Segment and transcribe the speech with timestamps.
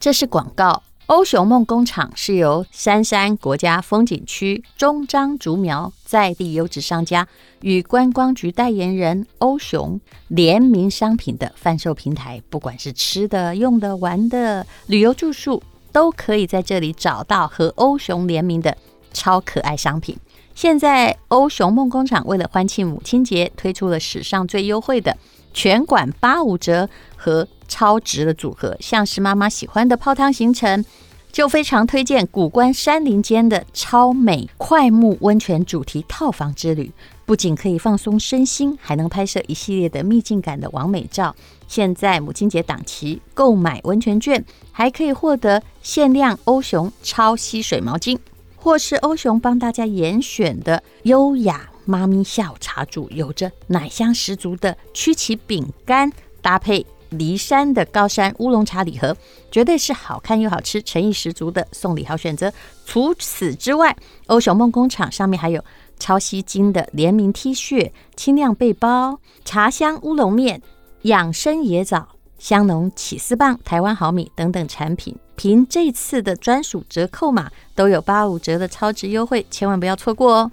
[0.00, 0.82] 这是广告。
[1.04, 7.28] 欧熊梦工厂是由杉杉国家风景区中张竹苗在地优质商家
[7.60, 12.42] 与观光局代言人欧熊联名商品的贩售平台。
[12.48, 18.74] 不管是吃的、用的、玩的、旅游住宿，都可以在这里找到和欧熊联名的
[19.12, 20.16] 超可爱商品。
[20.54, 25.14] 现在，欧熊梦工厂为了欢庆母亲节，推出了史上最优惠的
[25.52, 30.84] 全馆八五折和超值的组合，像是妈妈喜欢的泡汤行程，
[31.32, 36.92] 就非常推荐谷关山林间的超美快木温泉主题套房之旅。
[37.24, 41.32] 不仅可以放松身心，还能拍摄一系列的秘境感的完美照。
[41.68, 48.18] 现在母亲节档期，购买温泉券还可以获得限量欧熊超吸水毛巾，
[48.56, 56.12] 或是欧熊帮大家严选的优雅妈咪下午茶组，有着奶香十足的曲奇饼干
[56.42, 56.84] 搭配。
[57.10, 59.16] 梨山的高山乌龙茶礼盒，
[59.50, 62.52] 绝对是好看又好吃、诚意十足的送礼好选择。
[62.86, 65.64] 除此之外，欧熊梦工厂上面还有
[65.98, 70.62] 超吸睛的联名 T 恤、轻量背包、茶香乌龙面、
[71.02, 75.16] 养生椰枣、香浓起司棒、台湾好米等等产品。
[75.36, 80.50] 凭这次的专属折扣码，都有八五折的超值优惠，千万不要错过哦！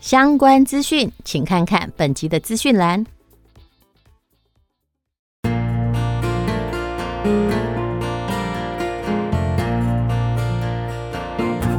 [0.00, 3.06] 相关资讯请看看本集的资讯栏。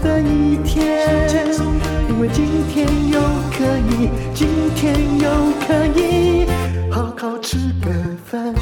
[0.00, 1.08] 的一天。
[2.08, 3.20] 因为今天又
[3.52, 5.28] 可以，今天又
[5.60, 6.46] 可以
[6.90, 7.92] 好好吃个
[8.24, 8.54] 饭。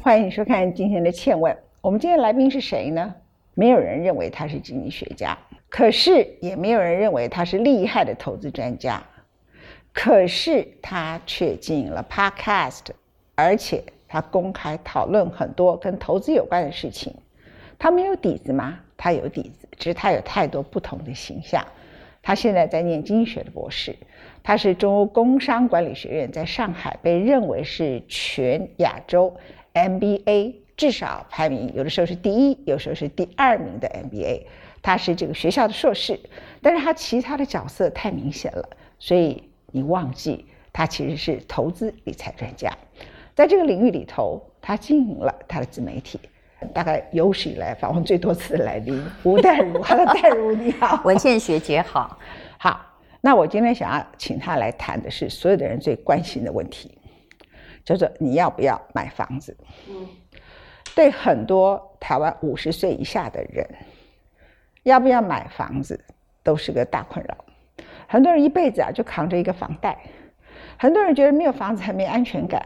[0.00, 1.56] 欢迎收看今天的倩问。
[1.80, 3.14] 我们今天来宾是谁呢？
[3.54, 5.36] 没有人认为他是经济学家，
[5.68, 9.02] 可是也没有人认为他是厉害的投资专家。
[9.92, 12.80] 可是他却经营了 Podcast，
[13.34, 17.14] 而且他公开讨论很多跟投资有关的事情。
[17.82, 18.78] 他没有底子吗？
[18.96, 19.68] 他有底子。
[19.76, 21.66] 只是他有太多不同的形象。
[22.22, 23.96] 他现在在念经济学的博士，
[24.44, 29.34] 他是中欧工商管理学院在上海被认为是全亚洲
[29.74, 34.42] MBA 至少排名，有的时候是第一，有时候是第二名的 MBA。
[34.80, 36.20] 他是这个学校的硕士，
[36.60, 38.68] 但是他其他的角色太明显了，
[39.00, 39.42] 所以
[39.72, 42.72] 你忘记他其实是投资理财专家。
[43.34, 46.20] 在这个领域里头，他经营了他的自媒体。
[46.68, 52.18] 大概有史以来访问最多次的来宾吴淡如，Hello，淡如你好， 文倩学姐好，
[52.58, 52.86] 好。
[53.24, 56.98] 那我今天想要请他来谈的是所有的人最关心的问题，
[57.84, 59.56] 叫做你要不要买房子？
[59.88, 60.08] 嗯，
[60.96, 63.64] 对很多台湾五十岁以下的人，
[64.82, 66.04] 要不要买房子
[66.42, 67.36] 都是个大困扰。
[68.08, 69.96] 很多人一辈子啊就扛着一个房贷，
[70.76, 72.60] 很多人觉得没有房子很没安全感。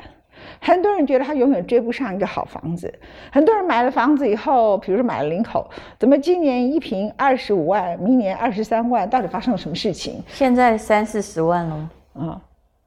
[0.60, 2.92] 很多人觉得他永远追不上一个好房子。
[3.32, 5.68] 很多人买了房子以后，比如说买了林口，
[5.98, 10.22] 怎么今年一平二十五万，明年二十三万，到底发生了什么事情？
[10.28, 11.74] 现在三四十万了。
[11.74, 12.40] 啊、嗯，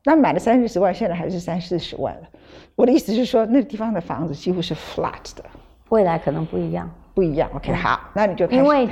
[0.04, 2.22] 那买了三四十万，现在还是三四十万了。
[2.76, 5.44] 我的意思是说，那个地方的房子几乎是 flat 的，
[5.90, 6.90] 未来可能不一样。
[7.14, 7.50] 不一样。
[7.54, 8.62] OK，好，那你就开始。
[8.62, 8.88] 因为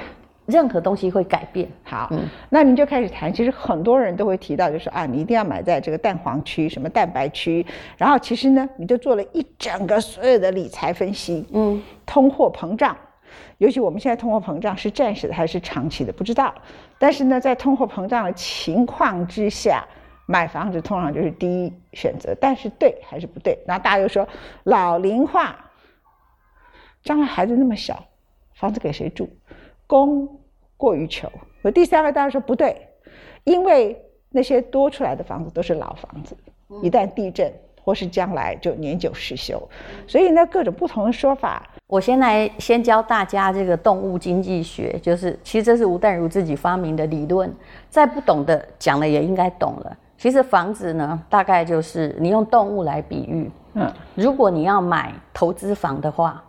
[0.48, 1.70] 任何东西会改变。
[1.84, 3.32] 好，嗯，那您就开始谈。
[3.32, 7.66] 其实很多人都会提到，就是说啊，你一定要买在这个蛋黄区，什么蛋白区。
[7.98, 11.46] 然后其实呢，你就做了一整个所有的理财分析。
[11.52, 12.96] 嗯，通货膨胀，
[13.58, 16.56] 尤其我们现在通货膨胀是暂时的还是长期的，不知道。
[16.98, 19.86] 但是呢，在通货膨胀的情况之下，
[20.26, 22.34] 买房子通常就是第一选择。
[22.40, 23.60] 但是对还是不对？
[23.68, 24.26] 那大家又说
[24.64, 25.58] 老龄化，
[27.04, 28.06] 将来孩子那么小，
[28.54, 29.30] 房子给谁住？
[29.88, 30.28] 供
[30.76, 31.32] 过于求，
[31.64, 32.88] 和第三个当然说不对，
[33.46, 34.00] 因为
[34.30, 36.38] 那些多出来的房子都是老房子，
[36.84, 37.52] 一旦地震
[37.82, 39.68] 或是将来就年久失修，
[40.06, 41.66] 所以呢，各种不同的说法。
[41.88, 47.52] 我先来先教大家这个动物经济学，就是其实这是吴淡如自己发明的理论，
[47.90, 49.98] 再不懂的讲了也应该懂了。
[50.18, 56.44] 其实房子呢，大概就是你用动物来比喻，嗯，如果你要买投资房的话。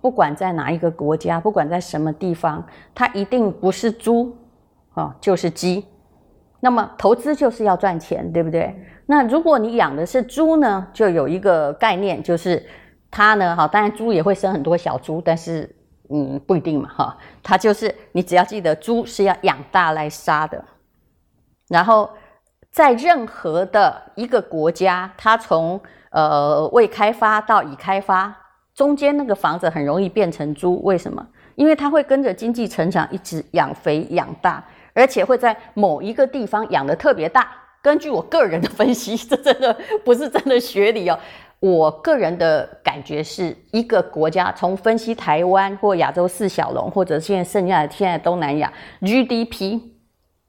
[0.00, 2.64] 不管在哪一个国家，不管在什么地方，
[2.94, 4.36] 它一定不是猪，
[4.94, 5.84] 哦，就是鸡。
[6.60, 8.74] 那么投资就是要赚钱，对不对？
[9.06, 12.64] 那如果你养的是猪呢，就有一个概念，就是
[13.10, 15.74] 它呢，哈，当然猪也会生很多小猪，但是
[16.10, 20.62] 嗯，不一定嘛，哈，它就是你只要记得猪是要养大来杀的，
[21.68, 22.10] 然后
[22.70, 25.80] 在任何的一个国家，它从
[26.10, 28.36] 呃未开发到已开发
[28.80, 31.22] 中间那个房子很容易变成猪，为什么？
[31.54, 37.46] 因为它会跟着经济成长一直养肥养大，而且会在某一个地方养得特别大。
[37.82, 41.20] 根据我个人的分析，这真的不是真的学理哦。
[41.58, 48.72] 我个人的感觉是一个国家，从分析台湾或亚洲四小龙，或者现在剩下的现在东南亚
[49.02, 49.78] GDP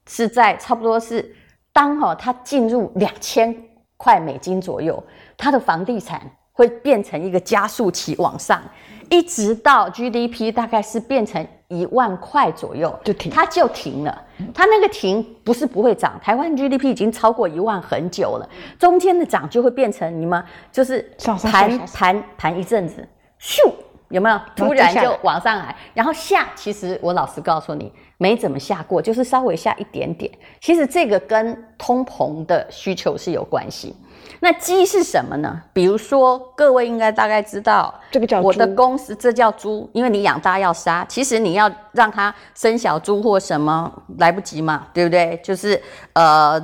[0.08, 1.36] 是在差不多是
[1.74, 3.54] 当哈它进入两千
[3.98, 5.04] 块美金左右，
[5.36, 8.62] 它的房地产会变成一个加速器往上，
[9.10, 14.26] 一直到 GDP 大概是变成一万块左右就停，它就停了。
[14.54, 18.50] 它那个停不是不会涨，台湾 GDP 已经超过一万很久了，
[18.80, 23.08] 中间的涨就会变成你们就是盘盘盘一阵子，
[23.40, 23.72] 咻，
[24.12, 24.40] 有没有？
[24.56, 30.32] 突然就往上来，然后下，其实我老实告诉你，没怎么下过，就是稍微下一点点。
[30.60, 33.96] 其实这个跟通膨的需求是有关系。
[34.44, 35.62] 那鸡是什么呢？
[35.72, 45.40] 比如说，各位应该大概知道，这个叫我的公司，这叫猪，因为你养大要杀，其实你要让它生小猪或什么来不及嘛，对不对？
[45.44, 45.80] 就是
[46.14, 46.60] 呃，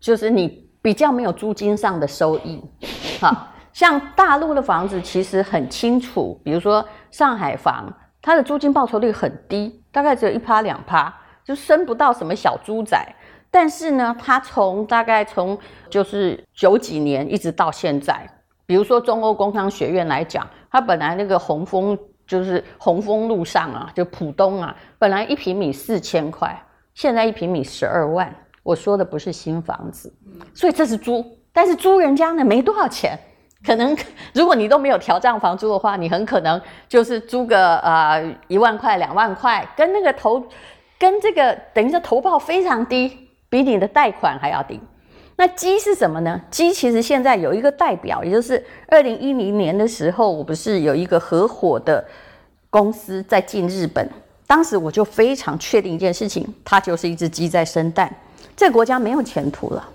[0.00, 2.62] 就是你比较没有租金上的收益。
[3.20, 11.14] 好，像大陆的房子其实很清楚，比如说上海房，它的租金报酬率很低，大概只有一趴两趴，
[11.44, 12.98] 就生不到什么小猪仔。
[13.50, 15.58] 但是呢，它从大概从
[15.88, 18.28] 就是九几年一直到现在，
[18.66, 26.60] 比如说中欧工商学院来讲，它本来那个鸿丰就是鸿丰路上啊，就浦东啊，本来一平米四千块，
[26.94, 28.32] 现在一平米十二万。
[28.62, 30.14] 我说的不是新房子，
[30.54, 33.18] 所以这是租，但是租人家呢没多少钱，
[33.64, 33.96] 可能
[34.34, 40.44] 如果你都没有调涨房租的话，你很可能就是租个呃一万块两万块，跟那个投
[40.98, 43.26] 跟这个等于说投报非常低。
[43.50, 44.80] 比你的贷款还要低，
[45.34, 46.40] 那鸡是什么呢？
[46.52, 52.04] 鸡其实现在有一个代表，也就是二零一零年的时候，我不是有一个合伙的
[52.70, 54.08] 公司在进日本，
[54.46, 58.08] 当时我就非常确定一件事情，它就是一只鸡在生蛋。
[58.56, 59.88] 这个国家没有前途了，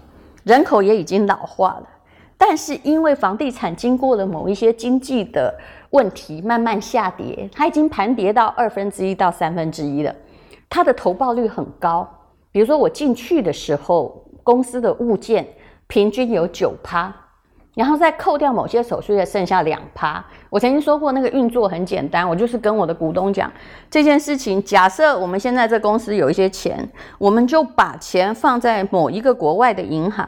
[0.44, 1.88] 人口也已经老化了，
[2.37, 5.53] 但是因为房地产经过了某一些经济的
[5.91, 10.13] 问题慢慢下跌，它已经盘跌到二分之一到三分之一了，
[10.69, 12.07] 它的投报率很高。
[12.51, 15.47] 比如说我进去的时候，公司的物件
[15.87, 17.13] 平均有九趴，
[17.75, 20.25] 然后再扣掉某些手续费，剩下两趴。
[20.50, 23.51] 我曾经说过，那个运作很简单，我就是跟我的股东讲
[23.92, 24.63] 这件事情。
[24.63, 26.89] 假设我们现在这公司有一些钱，
[27.19, 30.27] 我们就把钱放在某一个国外的银行，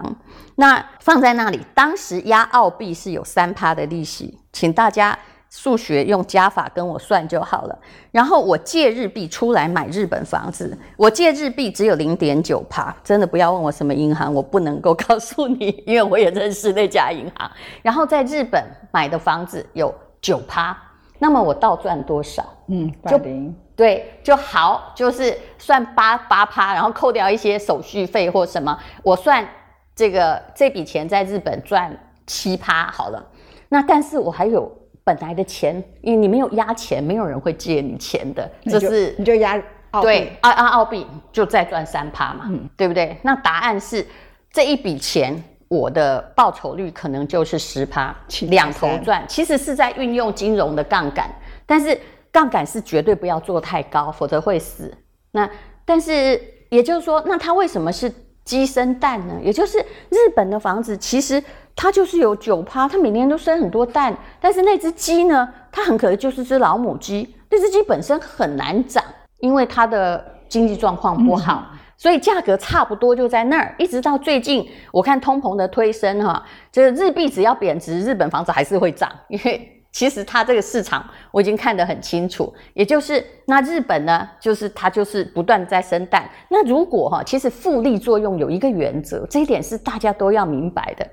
[0.56, 5.18] 那放在那里，当时押澳币是有三趴的利息，请大家。
[5.50, 7.80] 数学用加法跟我算就好了。
[8.12, 17.50] 然后我借日币出来买日本房子，我借日币只有零点九趴，真的不要问我什么银行，我不能够 告诉你，因为我也认识那家银行。
[17.82, 20.76] 然后在日本买的房子有九趴，
[21.20, 22.44] 那么我倒赚多少？
[22.68, 29.48] 嗯，就零对就好，就是算八八趴，然后扣掉一些手续费或什么，我算
[29.96, 31.96] 这个这笔钱在日本赚
[32.26, 33.26] 七趴好了。
[33.70, 34.70] 那但是我还有。
[35.07, 39.58] 本来的钱，因为你没有押钱，没有人会借你钱的，这是你就押
[40.01, 43.17] 对，啊啊澳币就再赚三趴嘛，嗯，对不对？
[43.22, 44.05] 那答案是
[44.51, 48.13] 这一笔钱，我的报酬率可能就是十趴，
[48.50, 49.24] 两头赚。
[49.29, 51.34] 其实是在运用金融的杠杆，
[51.65, 51.98] 但是
[52.29, 54.93] 杠杆是绝对不要做太高，否则会死。
[55.32, 55.50] 那
[55.86, 59.39] 但是也就是说，那它为什么是鸡生蛋呢？
[59.41, 59.77] 也就是
[60.10, 61.41] 日本的房子其实。
[61.77, 69.01] 它就是有九趴，它每年都生很多蛋，但是那只鸡呢，它很可能就是只老母鸡，那只鸡本身很难长，
[69.39, 79.74] 因为它的经济状况不好，嗯、所以价格差不多就在那儿，一直到最近，我看通膨的推升哈，就是日币只要贬值，日本房子还是会涨，因为。
[79.89, 86.29] 其实它这个市场我已经看得很清楚，也就是那日本呢，就是它就是不断在生蛋。
[86.50, 91.07] 那如果哈，其实复利作用有一个原则，这一点是大家都要明白的。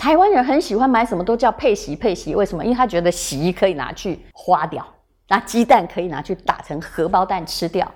[0.00, 2.64] 台湾人很喜欢买什么都叫配席配席，为什么？
[2.64, 4.82] 因为他觉得席可以拿去花掉，
[5.28, 7.86] 那鸡蛋可以拿去打成荷包蛋吃掉。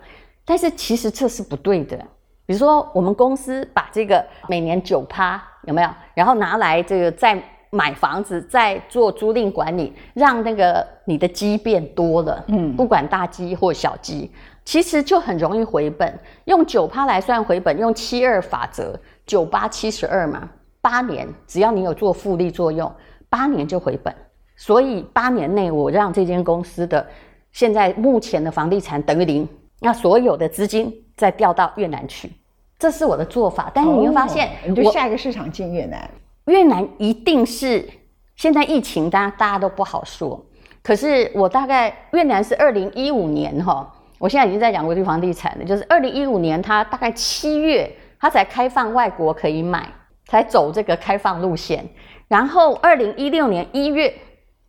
[0.45, 1.97] 但是其实这是不对的。
[2.45, 7.43] 比如说我们公司把这个每年九趴有没有，然后拿来这个再。
[7.71, 14.31] 买房子再做租赁管理，让那个你的鸡变多了，嗯，不管大鸡或小鸡，
[14.65, 16.21] 其实就很容易回本。
[16.45, 18.97] 用九趴来算回本，用七二法则，
[19.27, 20.49] 九八七十二嘛，
[20.85, 22.93] 八年只要你有做复利作用，
[23.31, 24.15] 八年就回本。
[24.55, 27.05] 所以八年内我让这间公司的
[27.53, 29.49] 现在目前的房地产等于零，
[29.81, 32.31] 那所有的资金再调到越南去，
[32.79, 33.71] 这是我的做法。
[33.73, 36.11] 但是你会发现，哦、你就下一个市场进越南，
[36.49, 37.89] 越南一定是
[38.37, 40.45] 现在疫情，大家大家都不好说。
[40.83, 49.89] 可是我大概越南是二零一五年哈，我现在已经在讲国际房地产了，就是二零一五年，它大概七月，它才开放外国可以买，
[50.27, 51.89] 才走这个开放路线。
[52.29, 54.13] 然后二零一六年一月。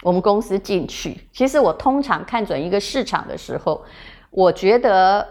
[0.03, 3.83] 我们公司进去，其实我通常看准一个市场的时候，
[4.29, 5.25] 我觉得，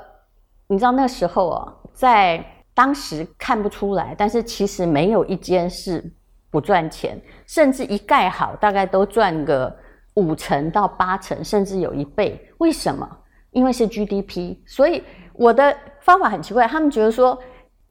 [0.67, 6.03] 你知道那时候啊，在当时看不出来，但是其实没有一间是
[6.51, 9.73] 不赚钱，甚至一盖好大概都赚个
[10.15, 12.51] 五成到八成，甚至有一倍。
[12.59, 13.09] 为什么？
[13.53, 15.05] 因为是 GDP，所以
[15.35, 17.39] 我的方法很奇怪，他们觉得说，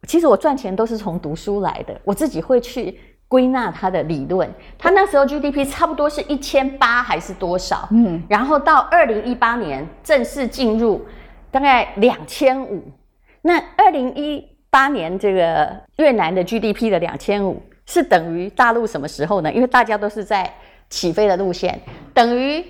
[0.08, 3.00] 其实我赚钱都是从读书来的，我自己会去。
[3.26, 7.88] 归纳他的理论，他那时候 GDP 差不多是一千八还是多少？
[7.90, 11.04] 嗯，然后到二零一八年正式进入
[11.50, 12.84] 大概两千五。
[13.42, 19.52] 那二零一八年这个越南的 GDP 的两千五是等于大陆什么时候呢？
[19.52, 20.54] 因为大家都是在
[20.88, 21.82] 起飞的路线，
[22.14, 22.64] 等于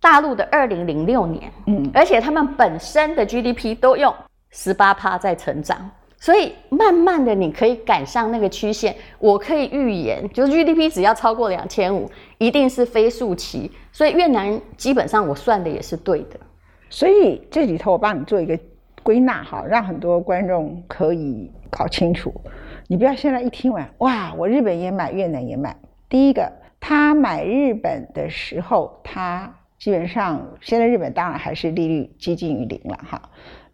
[0.00, 1.50] 大陆的二零零六年。
[1.66, 4.14] 嗯，而且他们本身的 GDP 都用
[4.50, 5.90] 十八趴在成长。
[6.24, 8.96] 所以慢慢的，你可以赶上那个曲线。
[9.18, 13.70] 我可以预言，就是 GDP 只要超过两千五，一定是飞速期。
[13.92, 16.40] 所以越南基本上我算的也是对的。
[16.88, 18.58] 所以这里头我帮你做一个
[19.02, 22.32] 归纳哈，让很多观众可以搞清楚。
[22.86, 25.76] 你不要现在一听完，哇，我日本也买，越南也买。
[26.08, 26.50] 第一个，
[26.80, 33.20] 他买日本的时候，他基本上现在日本当然还是利率接近于零了哈。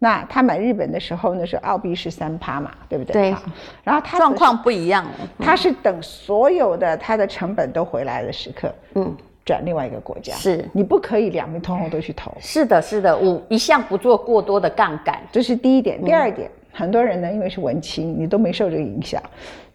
[0.03, 3.13] 那他买日本的时候，呢是澳币是三趴嘛，对不对？
[3.13, 3.35] 对。
[3.83, 5.05] 然后他状况不一样，
[5.37, 9.15] 他是等所有的他的成本都回来的时刻，嗯，
[9.45, 10.33] 转另外一个国家。
[10.33, 12.33] 是，你不可以两边通通都去投。
[12.39, 16.03] 是的，是的，我一向不做过多的杠杆，这是第一点。
[16.03, 19.21] 第二点，嗯、很多人呢，因为是文青，你都没受这个影响，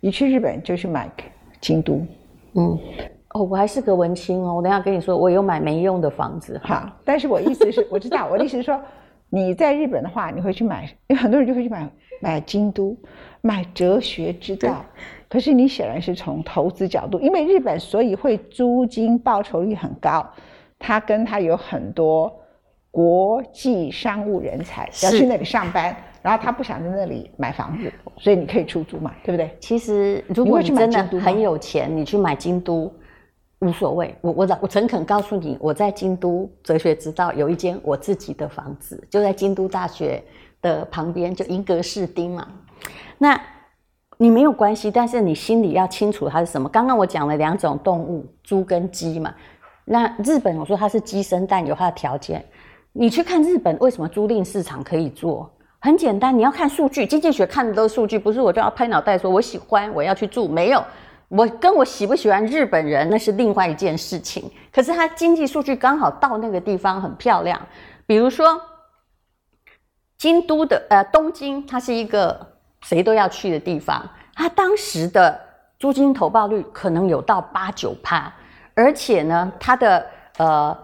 [0.00, 1.09] 你去日本就去买
[1.61, 2.04] 京都。
[2.54, 2.76] 嗯，
[3.28, 6.61] 哦，我还是个文青哦，我等下跟你说，我有买没用的房子。
[6.64, 8.76] 好，但是我意思是，我知道，我的意思是说。
[9.28, 11.88] 你在日本的话，你会去买，因为很多人就会去买
[12.21, 12.97] 买京都，
[13.42, 14.85] 买哲学之道。
[15.28, 20.25] 可是你显然是从投资角度，因为日本所以会租金报酬率很高，
[20.78, 22.33] 它跟它有很多
[22.90, 29.50] 国际商务人才要去那里上班，然后他不想在那里买房子，所以你可以出租嘛，对不对？
[29.61, 32.90] 其实如果你真的很有钱，你去买京都。
[33.66, 40.23] 无所谓，我我我诚恳告诉你，我在京都哲学之道有一间我自己的房子，就在京都大学
[40.62, 42.46] 的旁边，就银阁寺町嘛。
[43.18, 43.38] 那
[44.18, 46.68] 你没有关系，但是你心里要清楚它是什么。
[46.68, 49.35] 刚刚我讲了两种动物，猪跟鸡嘛。
[49.85, 52.44] 那日本我说它是鸡生蛋，有它的条件。
[52.92, 55.50] 你去看日本为什么租赁市场可以做？
[55.80, 60.82] 很简单，你要看数据，经济学看的都是数据，不是我就要拍脑袋说我喜欢我要去住，没有。
[61.28, 67.61] 我跟我喜不喜欢日本人那是另外一件事情，可是他经济数据刚好到那个地方很漂亮。
[68.06, 68.61] 比如说，
[70.16, 75.38] 京都的呃东京，它是一个谁都要去的地方，它当时的
[75.80, 78.33] 租金投报率可能有到八九趴，
[78.75, 80.06] 而且呢，它的
[80.38, 80.78] 呃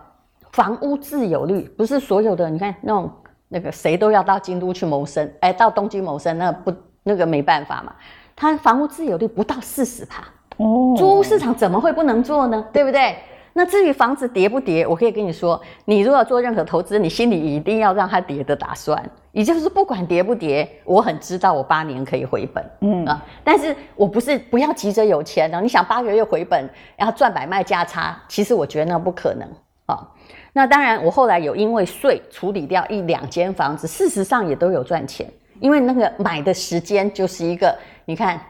[0.51, 3.11] 房屋自有率不是所有的，你看那种
[3.47, 7.95] 那个谁都要到京都去谋生，哎，到东京谋生，那不那个没办法嘛。
[8.35, 10.23] 它房屋自有率不到四十趴，
[10.57, 12.65] 哦，租屋市场怎么会不能做呢？
[12.73, 13.17] 对不对？
[13.55, 18.99] 那至于房子跌不跌，我可以跟你说，你如果做任何投资，你心里一定要让它跌的打算，
[19.33, 29.47] 也就是不管跌不跌，我很知道我八年可以回本，嗯啊，但是我不是不要急着有钱呢，你想八个月回本，然后赚买卖价差，其实我觉得那不可能
[29.85, 30.09] 啊。
[30.55, 35.31] 那当然，我后来有因为税处理掉一两间房子，事实上也都有赚钱。
[35.61, 37.73] 因为那个买的时间就是一个，
[38.05, 38.41] 你看，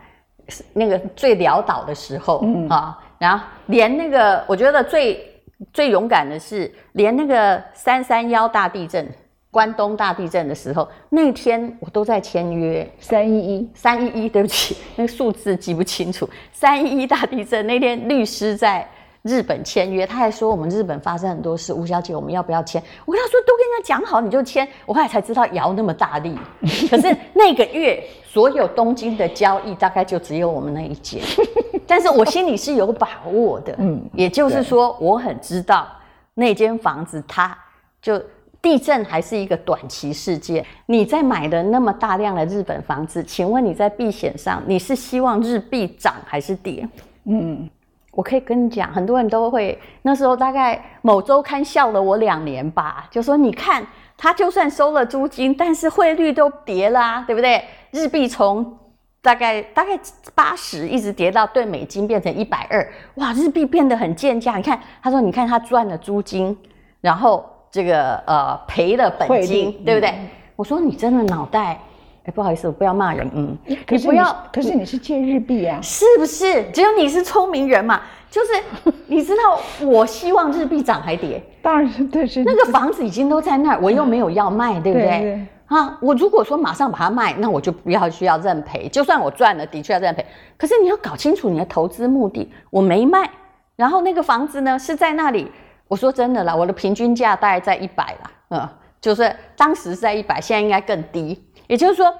[0.72, 5.42] 那个最潦倒的时候，嗯啊，然后连那个我觉得最
[5.72, 9.08] 最勇敢的是，连那个三三幺大地震、
[9.50, 12.88] 关东大地震的时候，那天我都在签约。
[12.98, 16.28] 三一一，三一一，对不起，那个数字记不清楚。
[16.52, 18.88] 三一一大地震那天，律师在。
[19.22, 22.82] 日本签约，他还说我们日本发生很多事，吴小姐，我们要不要签？
[23.04, 24.66] 我跟他说都跟人家讲好，你就签。
[24.84, 26.36] 我后来才知道摇那么大力，
[26.90, 31.22] 可是那个月所有东京的交易大概就只有我们那一间，
[31.86, 35.86] 但是我心里是有把握的，嗯，也就是说我很知道
[36.34, 37.56] 那间房子它
[38.00, 38.20] 就
[38.60, 40.66] 地震还是一个短期事件。
[40.86, 46.88] 你在买的那么大量的日本房子，请问你在避险上你是希望日币涨还是跌？
[47.26, 47.70] 嗯。
[48.12, 53.84] 我可以跟你讲，很多人都会那时候大概某周刊笑了我两年吧，就说你看
[54.18, 57.64] 他就算收了租金，但是汇率都跌啦、啊，对不对？
[57.90, 58.78] 日币从
[59.22, 59.98] 大概大概
[60.34, 64.56] 八十一直跌到兑美金变成一百二，哇，日币变得很贱价。
[64.56, 66.56] 你看，他说你看他赚了租金，
[67.00, 70.10] 然后这个呃赔了本金，对不对？
[70.10, 71.80] 嗯、我说你真的脑袋。
[72.24, 73.28] 哎，不好意思，我不要骂人。
[73.34, 76.62] 嗯，你不要，可是你是借日币啊，是不是？
[76.72, 78.00] 只有你是聪明人嘛？
[78.30, 85.06] 就是 你知道，我希望日币涨还跌，当然是对，是那个房子已经都在那儿，我又没有要卖，对不对？
[85.08, 88.88] 对啊，我如果说马上把它卖，那我就不要需要认赔。
[88.88, 90.24] 就算我赚了，的确要认赔。
[90.56, 93.28] 可是你要搞清楚你的投资目的，我没卖，
[93.74, 95.50] 然后那个房子呢是在那里。
[95.88, 98.68] 我说真的啦，我的平均价大概在一百啦，嗯，
[99.00, 101.42] 就是当时是在一百，现在应该更低。
[101.66, 102.14] 也就是说，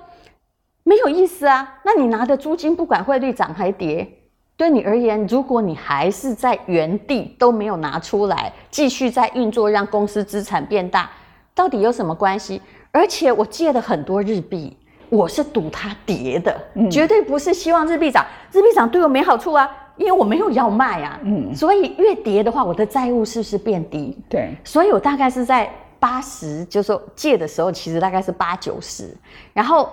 [0.85, 1.81] 没有意思啊。
[1.85, 4.09] 那你拿的租金，不管汇率涨还跌，
[4.57, 11.11] 对你而言，如果你还是在原地都没有拿出来，继续在运作，让公司资产变大，
[11.55, 12.61] 到底有什么关系？
[12.91, 14.77] 而且我借了很多日币，
[15.09, 18.25] 我是赌它跌的，嗯、绝对不是希望日币涨。
[18.53, 21.19] 日币涨对我没好处啊，因为我没有要卖啊。
[21.25, 24.19] 嗯，所以越跌的话，我的债务是不是变低？
[24.29, 25.71] 对，所以我大概是在。
[26.03, 29.17] 八十，就是说借的时候，其实大概是八九十，
[29.53, 29.89] 然后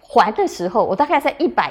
[0.00, 1.70] 还的时候，我大概在一百，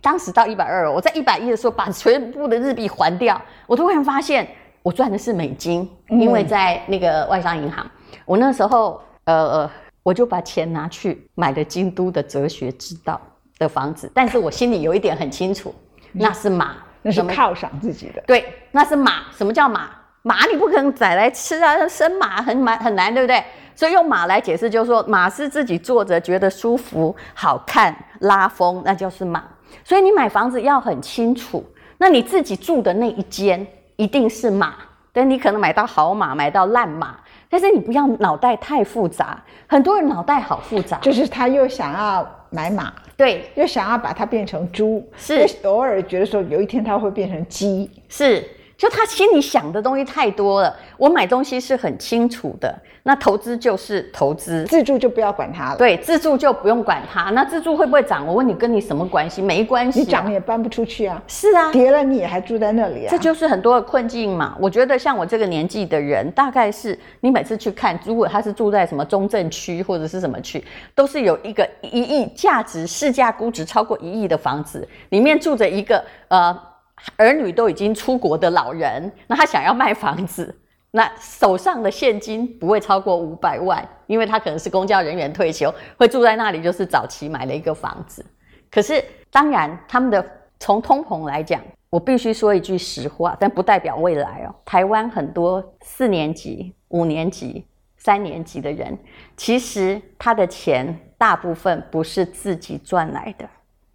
[0.00, 4.46] 当时到一百二，我在一百一的时候把全部的日币还掉，我突然发现
[4.84, 9.68] 我赚的是美金，因为在那个外商银行，嗯、我那时候呃，
[10.04, 13.20] 我就把钱拿去买了京都的哲学之道
[13.58, 15.74] 的房子，但是我心里有一点很清楚，
[16.14, 19.90] 那是马，那是犒赏自己的，对，那是马，什么叫马？
[20.22, 23.42] 马你不可能宰来吃啊，生马很蛮很难，对不对？
[23.74, 29.42] 所以用马来解释，就是说马是自己坐着觉得舒服、好看、拉风，那就是马。
[29.82, 31.64] 所以你买房子要很清楚，
[31.98, 34.74] 那你自己住的那一间一定是马，
[35.12, 37.16] 但你可能买到好马，买到烂马，
[37.48, 39.42] 但是你不要脑袋太复杂。
[39.66, 48.46] 很多人脑袋好复杂，就是他又想要买马，对，又想要把它变成猪，是偶尔觉得说有一天它会变成鸡，是。
[48.82, 52.76] 就他心里想的东西太多了，我买东西是很清楚的。
[53.04, 55.76] 那投资就是投资，自住就不要管它了。
[55.76, 57.30] 对，自住就不用管它。
[57.30, 58.26] 那自住会不会涨？
[58.26, 59.40] 我问你，跟你什么关系？
[59.40, 60.02] 没关系啊。
[60.02, 61.22] 你涨也搬不出去啊。
[61.28, 63.08] 是啊，跌了你也还住在那里啊。
[63.08, 64.56] 这就是很多的困境嘛。
[64.58, 76.71] 我觉得像我这个年纪的人，大概是你每次去看，如果他是住在什么中正区或者是什么区，都是有一个一亿价值、市价估值超过一亿的房子，里面住着一个呃。
[77.16, 80.54] 儿女都已经出国的老人，那他想要卖房子，
[80.90, 88.24] 那手上的现金不会超过五百万，因为他可能是公交人员退休，会住在那里，就是早期买了一个房子。
[88.70, 90.24] 可是，当然他们的
[90.58, 91.60] 从通膨来讲，
[91.90, 94.54] 我必须说一句实话，但不代表未来哦。
[94.64, 98.96] 台湾很多四年级、五年级、三年级的人，
[99.36, 103.46] 其实他的钱大部分不是自己赚来的，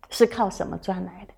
[0.09, 1.33] 是靠什么赚来的？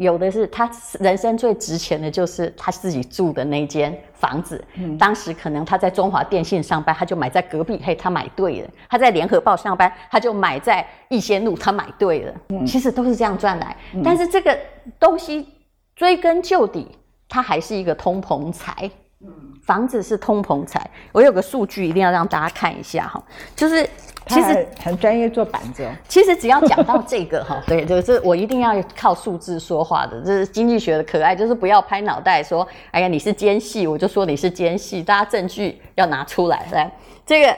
[0.00, 4.64] 有的是他人生最值钱的，就是他自己住的那间房子。
[4.76, 7.78] 嗯，当时可能他在中华电信上班，他就买在隔壁。
[7.84, 8.70] 嘿，他买对了。
[8.88, 12.34] 他在联合报上班，他就买在逸仙路，他买对了。
[12.48, 13.76] 嗯，其实都是这样赚来。
[13.92, 14.58] 嗯，但是这个
[14.98, 15.46] 东西
[15.94, 16.88] 追根究底，
[17.28, 18.90] 它还是一个通膨财。
[19.22, 19.30] 嗯，
[19.62, 20.80] 房子是通膨财。
[21.12, 23.22] 我有个数据一定要让大家看一下哈，
[23.54, 23.86] 就是。
[24.34, 25.90] 其实很专业做板子哦。
[26.08, 36.66] 其实只要讲到这个 哈，对，就是我一定要靠数字说话的，这是经济学的可爱，就是不要拍脑袋说，哎呀，你是奸细，我就说你是奸细，大家证据要拿出来。
[36.72, 36.90] 来，
[37.26, 37.56] 这个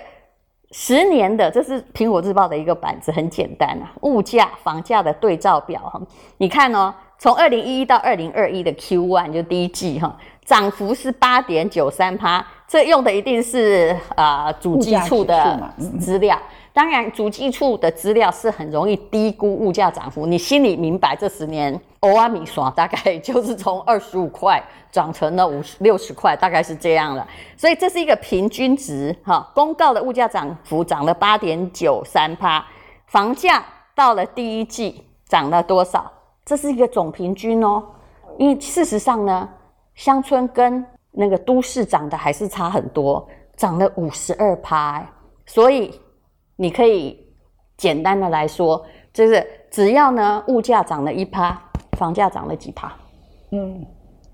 [0.71, 6.01] 十年的，这是苹果日报的一个板子，很简单啊，物价、房价的对照表哈，
[6.39, 15.61] 你看哦，从二零一一到二零二一的 Q one 就第一季哈，涨幅是八点九三趴，这用的一定是啊、呃、主计处的
[16.01, 16.39] 资料。
[16.75, 20.25] 当然，主计处的资料是很容易低估物价涨幅。
[20.25, 27.29] 你心里明白，这十年欧阿米爽大概就是从二十五块涨成了五十六十块，大概是这样了。
[27.59, 29.47] 所以这是一个平均值，哈。
[29.55, 32.65] 公告的物价涨幅涨了八点九三趴，
[33.07, 33.63] 房价
[33.95, 36.11] 到了第一季涨了多少？
[36.43, 37.85] 这是一个总平均哦。
[38.39, 39.47] 因为事实上呢，
[39.95, 45.07] 乡村跟那个都市涨的还是差很多，涨了五十二趴，
[45.45, 46.01] 所以。
[46.63, 47.19] 你可以
[47.77, 51.61] 简单的来说，就是只要呢物价涨了一趴，
[51.99, 52.93] 房价涨了几趴，
[53.51, 53.85] 嗯，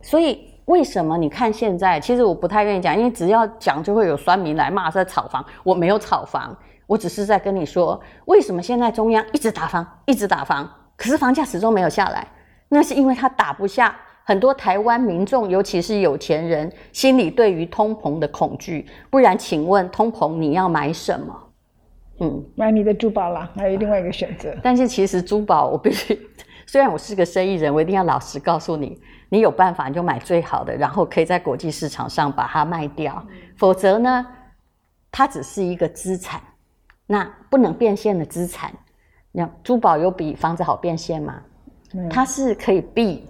[0.02, 6.54] 所以为什么你看现在，其实我不太愿意讲，因为只要讲就会有酸民来骂在炒房，我没有炒房，
[6.86, 12.28] 我只是在跟你说，为什么现在中央一直打房，一直打房，可是房价始终没有下来，
[12.68, 18.86] 那是因为他打不下很多台湾民众，尤其是有钱人，心里对于通膨的恐惧。
[19.08, 21.34] 不然，请问通膨你要买什么？
[22.20, 24.54] 嗯，买你的珠宝啦，还有另外一个选择。
[24.62, 26.18] 但是其实珠宝，我必须，
[26.66, 33.24] 虽然我是个生意人，我一定要老实告诉你，你有办法你就买最好的，然后可以在国际市场上把它卖掉。
[33.30, 34.26] 嗯、否则呢，
[35.10, 36.40] 它只是一个资产，
[37.06, 38.72] 那不能变现的资产。
[39.32, 41.42] 那珠宝有比房子好变现吗？
[41.94, 43.26] 嗯、它是可以避。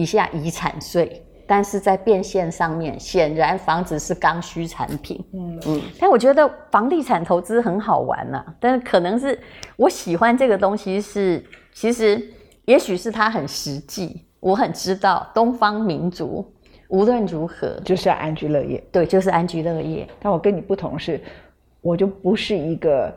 [0.00, 5.24] 一下遗产税，但是在变现上面，显然房子是刚需产品。
[5.32, 9.40] 嗯嗯，但我觉得房地产投资很好玩呐、啊，但是可能是
[9.76, 12.22] 我喜欢这个东西是，其实
[12.66, 14.26] 也许是它很实际。
[14.40, 16.44] 我很知道东方民族
[16.90, 20.06] 无论如何就是要安居乐业，对，就是安居乐业。
[20.20, 21.20] 但我跟你不同是，
[21.80, 23.12] 我就不是一个。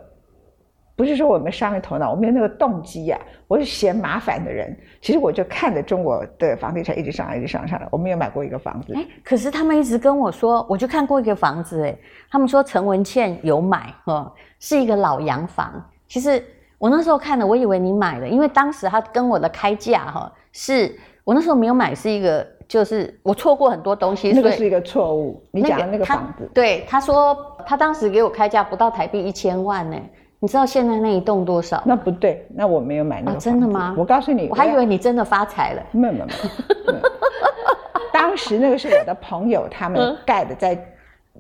[1.02, 3.26] 不是说我们商业头脑，我没有那个动机呀、啊。
[3.48, 4.78] 我是嫌麻烦的人。
[5.02, 7.88] 其实我就看着中国的房地产一直上来，一直上上来。
[7.90, 8.94] 我没有买过一个房子。
[8.94, 11.84] 哎，可是他们一直跟我说，我就看过一个房子。
[11.84, 11.98] 哎，
[12.30, 15.84] 他们说陈文茜有买，哈，是一个老洋房。
[16.08, 16.46] 其实
[16.78, 24.32] 我那时候看了，我以为你买了，因为当时他跟我的开价，哈，是我那时候没有买，是一个就是我错过很多东西。
[24.34, 25.44] 那个是一个错误。
[25.50, 27.36] 你讲的那个房子，对，他说
[27.66, 29.98] 他当时给我开价不到台币一千万呢。
[30.42, 31.84] 你知道现在那一栋多少？
[31.86, 33.40] 那不对，那我没有买那个、哦。
[33.40, 33.94] 真的吗？
[33.96, 35.84] 我告诉你，我还以为你真的发财了。
[35.92, 37.00] 没有没有没有。
[38.12, 40.76] 当时那个是我的朋友他们盖的，在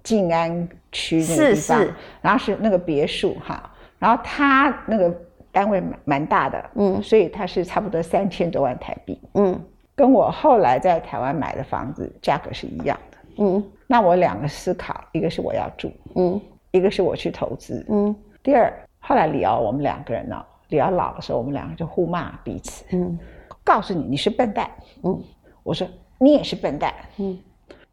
[0.04, 5.12] 静安区那个地方，是是然后是那个别墅哈，然后他那个
[5.52, 9.60] 单位蛮大的，嗯，所以他是差不多三千多万台币，嗯，
[9.96, 18.72] 跟我后来在台湾买的房子价格是一样的，嗯，那我两个思考，一个是我要住，嗯，一个是我去投资，嗯，第二。
[19.02, 22.86] 后来李敖，我们两个人呢，李敖老的时候，我们两个就互骂彼此。
[22.92, 23.18] 嗯，
[23.64, 24.70] 告诉你你是笨蛋。
[25.04, 25.22] 嗯，
[25.64, 25.86] 我说
[26.20, 26.94] 你也是笨蛋。
[27.18, 27.38] 嗯，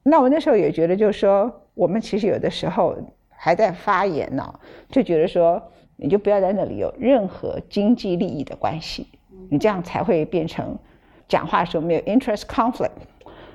[0.02, 2.94] 那我那时候也觉得，就是说，我们其实有的时候
[3.30, 5.60] 还在发言呢，就觉得说，
[5.96, 9.08] 你就不要在那里有任何经济利益的关系，
[9.50, 10.76] 你这样才会变成
[11.26, 12.90] 讲话的时候没有 interest conflict。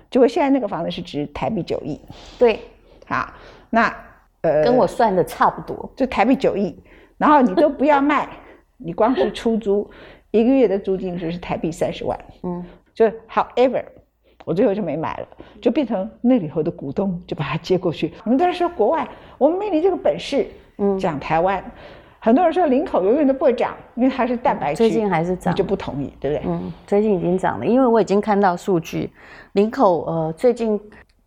[0.10, 2.02] 结果现在那个房子是值台币九亿。
[2.38, 2.60] 对，
[3.06, 3.32] 好，
[3.70, 3.96] 那
[4.42, 6.76] 呃，跟我算的差不多，就台币九亿。
[7.24, 8.28] 然后你都不要卖，
[8.76, 9.90] 你光是出租，
[10.32, 12.20] 一个月的租金就是台币三十万。
[12.44, 12.62] 嗯，
[12.94, 13.82] 就 however，
[14.44, 15.28] 我最后就没买了，
[15.62, 18.12] 就变成那里头的股东就把它接过去。
[18.22, 19.08] 很多人说国外，
[19.38, 20.46] 我们没你这个本事。
[20.80, 21.64] 嗯，讲台湾，
[22.20, 24.78] 很多人说林口永远都不会涨，因为它是蛋白质。
[24.80, 26.44] 最近还是涨，你就不同意，对不对？
[26.46, 29.10] 嗯，最近已经涨了，因为我已经看到数据，
[29.54, 30.78] 林口呃最近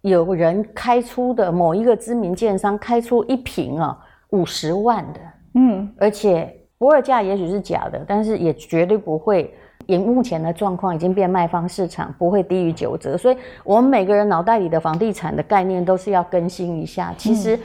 [0.03, 5.21] 有人开出的某一个知名建商开出一瓶啊五十万的。
[5.57, 9.53] 嗯，而且不二价也许是假的，但是也绝对不会。
[9.89, 13.17] 以目前的状况，已经变卖方市场，不会低于九折。
[13.17, 17.15] 所以，我们每个人脑袋里的房地产的概念都是要更新一下。
[17.17, 17.61] 其实，嗯、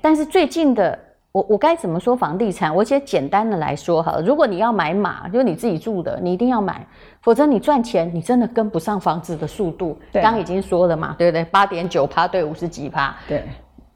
[0.00, 0.96] 但是最近的，
[1.32, 2.72] 我我该怎么说房地产？
[2.72, 6.86] 我先简单的来说哈，如果你要买马，就是你自己住的，你一定要买，
[7.22, 9.98] 否则你赚钱，你真的跟不上房子的速度。
[10.12, 11.44] 刚已经说了嘛，对不对？
[11.46, 13.16] 八点九趴对五十几趴。
[13.26, 13.42] 对，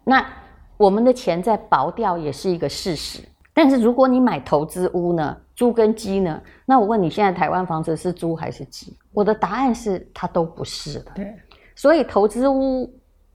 [0.02, 0.26] 那
[0.76, 3.22] 我们的钱在薄掉也是一个事实。
[3.60, 6.40] 但是如果你买投资屋呢，租跟鸡呢？
[6.64, 8.96] 那我问你，现在台湾房子是租还是鸡？
[9.12, 11.10] 我的答案是它都不是的。
[11.16, 11.34] 对，
[11.74, 12.88] 所以投资屋，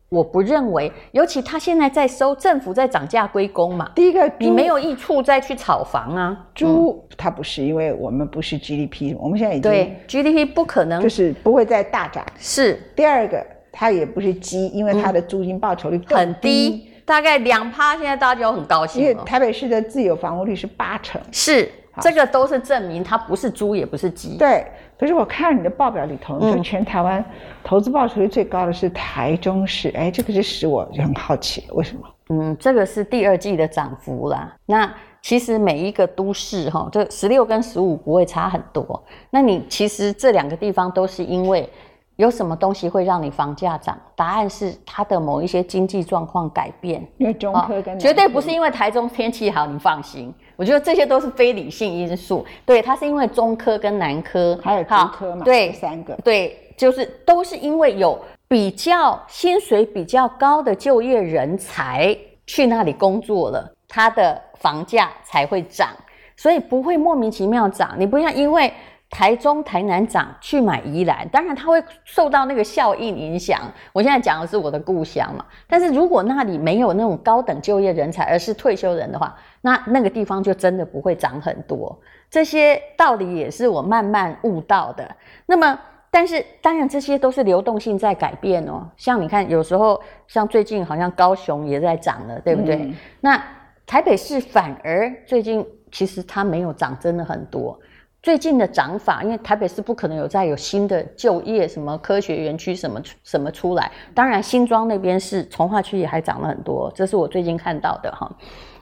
[0.07, 3.91] 我不认为，尤其他现在在收政府在涨价归公嘛。
[3.93, 6.47] 第一个，你没有益处再去炒房啊。
[6.55, 12.25] 租它不是，因为我们不是 GDP，我们现在已经对 GDP 不可能，就是不会再大涨。
[12.37, 16.92] 是第二个，它也不是鸡，因为它的租金报酬率很低。
[17.05, 19.01] 大概两趴，现在大家就很高兴。
[19.01, 21.69] 因为台北市的自有房屋率是八成，是
[22.01, 24.37] 这个都是证明它不是猪也不是鸡。
[24.37, 24.65] 对，
[24.97, 27.23] 可是我看你的报表里头，你说全台湾
[27.63, 32.01] 投资报酬率最高的是台中市，哎，这个是使我就很好奇，为什么？
[32.29, 34.55] 嗯，这个是第二季的涨幅啦。
[34.65, 39.03] 那其实每一个都市哈，这十六跟十五不会差很多。
[39.29, 41.69] 那你其实这两个地方都是因为。
[42.17, 43.97] 有什么东西会让你房价涨？
[44.15, 47.05] 答案是它的某一些经济状况改变。
[47.17, 50.31] 因为中科跟、哦、绝对不是因为台中天气好，你放心。
[50.55, 52.45] 我觉得这些都是非理性因素。
[52.65, 55.43] 对，它是因为中科跟南科还有中科嘛？
[55.43, 56.13] 对，三个。
[56.23, 65.89] 对，就是都是因为有比较薪水比较高的就业人才去那里工作了，它的房价才会涨，
[66.37, 67.95] 所以不会莫名其妙涨。
[67.97, 68.71] 你不要因为。
[69.13, 73.61] 台中、台南涨去买宜兰，当然它会受到那个效应影响。
[73.91, 81.95] 我现在讲的是我的故乡嘛，但是如果那里没有那种高等就业人才，而是退休人的话，那那个地方就真的不会涨很多。
[82.27, 85.07] 这些道理也是我慢慢悟到的。
[85.45, 88.89] 那么但是当然这些都是流动性在改变哦。
[88.97, 92.77] 像你看，有时候像最近好像高雄也在涨了，对不对？
[92.77, 93.39] 嗯、那
[93.85, 97.79] 台北市反而最近其实它没有涨，真的很多。
[98.23, 103.91] 最近的涨法，因为台北市不可能有再有新的就业什么科学园区什么什么出来。
[104.15, 108.31] 当然新庄那边是从化区也还涨了很多，这是我最近看到的哈。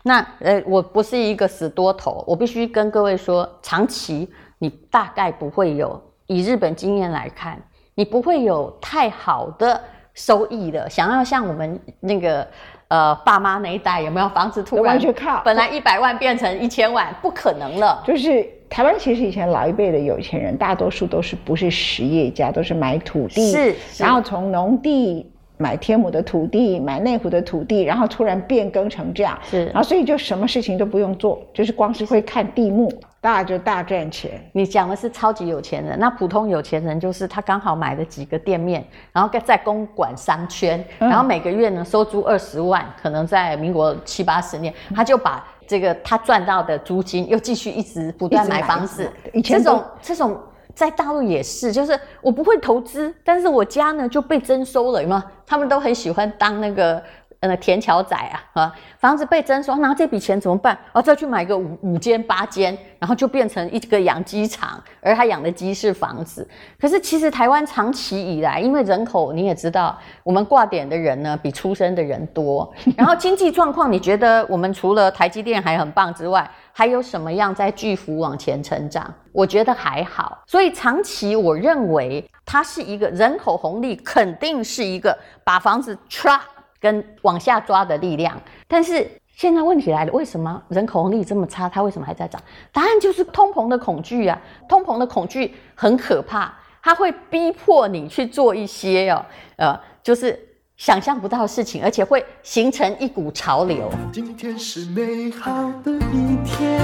[0.03, 7.59] 那呃，我不是一个死多头，我必须跟各位说，长期你大概不会有，以日本经验来看，
[7.95, 9.81] 你不会有太好的
[10.13, 10.87] 收益的。
[10.87, 12.47] 想要像我们那个
[12.91, 15.41] 呃爸妈那一代，有没有房子突然完全靠。
[15.45, 18.03] 本来一百万变成一千万，不可能了。
[18.05, 24.03] 就是台湾其实以前老一辈的有钱人，大多数都是不是实业家，都是买土地，是，是。
[24.03, 25.25] 然后从农地。
[25.57, 32.91] 买天母的土地，买内湖的土地，然后突然变更成这样，是，然后所以就什么事情都不用做，就是光是会看地目，
[33.21, 34.43] 大家就大赚钱。
[34.51, 50.37] 你讲的是超级有钱人，那普通有钱人就是他刚好买了几个店面，然后在公馆商圈，然后每个月呢收租二十万，可能在民国七八十年，他就把这个他赚到的租金又继续一直不断买房子，以前这种这种。
[50.73, 55.21] 在大陆也是，就是我不会投资，但是我家呢就被征收了，有没有？
[55.45, 57.03] 他们都很喜欢当那个。
[57.41, 60.77] 呃，田桥仔啊，啊，房子被征收，拿这笔钱怎么办？
[60.93, 66.47] 哦，再去买个五五间八间，然后就变成一个养鸡场，而他养的鸡是房子。
[66.79, 79.11] 可是其实台湾长期以来，因为人口你也知道，我们挂点的人呢比出生的人多，然后经济状况，你觉得我们除了台积电还很棒之外，还有什么样在巨幅往前成长？
[79.31, 80.43] 我觉得还好。
[80.45, 86.39] 所以长期我认为它是一个人口红利，肯定是一个把房子刷。
[86.81, 88.35] 跟往下抓的力量，
[88.67, 91.69] 但是现在问题来了，为什么人口红利这么差？
[91.69, 92.41] 它为什么还在涨？
[92.73, 94.41] 答案就是通膨的恐惧啊！
[94.67, 99.23] 通膨的恐惧很可怕，它会逼迫你去做一些哦，
[99.57, 100.37] 呃，就是
[100.75, 103.89] 想象不到的事情，而且会形成一股潮流。
[104.11, 105.51] 今天是美好
[105.83, 106.81] 的一天，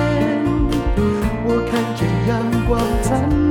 [1.45, 3.46] 我看见阳光灿烂。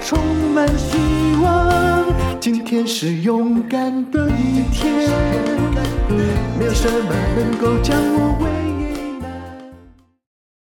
[0.00, 0.96] 充满希
[1.42, 2.06] 望，
[2.38, 5.10] 今天是勇敢的一天，
[6.56, 8.63] 没有什么能够将我为。